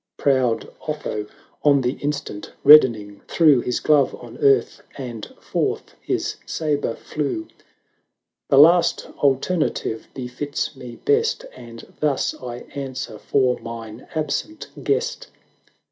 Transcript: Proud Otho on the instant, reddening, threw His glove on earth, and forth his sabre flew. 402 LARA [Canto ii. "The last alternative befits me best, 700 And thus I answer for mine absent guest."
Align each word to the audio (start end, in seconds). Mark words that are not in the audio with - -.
Proud 0.17 0.67
Otho 0.87 1.27
on 1.63 1.81
the 1.81 1.91
instant, 2.01 2.53
reddening, 2.63 3.21
threw 3.27 3.59
His 3.61 3.79
glove 3.79 4.15
on 4.15 4.39
earth, 4.39 4.81
and 4.97 5.27
forth 5.39 5.93
his 6.01 6.37
sabre 6.47 6.95
flew. 6.95 7.45
402 7.45 7.45
LARA 7.45 7.51
[Canto 7.51 7.53
ii. 7.53 8.45
"The 8.49 8.57
last 9.13 9.23
alternative 9.23 10.07
befits 10.15 10.75
me 10.75 10.95
best, 11.05 11.41
700 11.51 11.69
And 11.69 11.93
thus 11.99 12.33
I 12.41 12.61
answer 12.73 13.19
for 13.19 13.59
mine 13.59 14.07
absent 14.15 14.69
guest." 14.83 15.27